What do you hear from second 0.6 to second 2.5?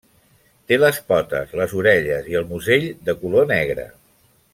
Té les potes, les orelles i el